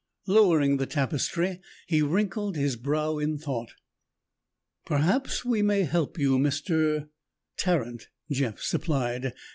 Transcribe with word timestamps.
Lowering 0.25 0.77
the 0.77 0.87
tapestry, 0.87 1.59
he 1.85 2.01
wrinkled 2.01 2.55
his 2.57 2.75
brow 2.75 3.19
in 3.19 3.37
thought. 3.37 3.73
"Perhaps 4.83 5.45
we 5.45 5.61
may 5.61 5.83
help 5.83 6.17
you, 6.17 6.39
Mr." 6.39 7.07
"Tarrant," 7.57 8.07
Jeff 8.31 8.59
supplied. 8.61 9.33